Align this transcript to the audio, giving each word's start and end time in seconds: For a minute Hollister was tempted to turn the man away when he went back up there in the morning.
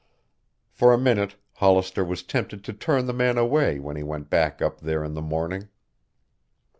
For 0.71 0.91
a 0.93 0.97
minute 0.97 1.35
Hollister 1.57 2.03
was 2.03 2.23
tempted 2.23 2.63
to 2.63 2.73
turn 2.73 3.05
the 3.05 3.13
man 3.13 3.37
away 3.37 3.77
when 3.77 3.95
he 3.97 4.01
went 4.01 4.31
back 4.31 4.59
up 4.59 4.79
there 4.81 5.03
in 5.03 5.13
the 5.13 5.21
morning. 5.21 5.67